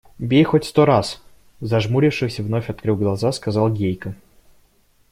[0.29, 1.21] –Бей хоть сто раз,–
[1.61, 4.15] зажмурившись и вновь открывая глаза, сказал Гейка.